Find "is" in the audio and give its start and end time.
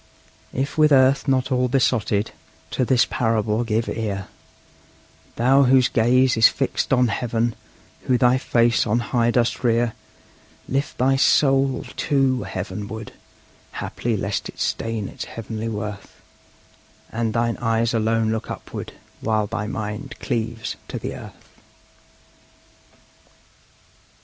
6.35-6.47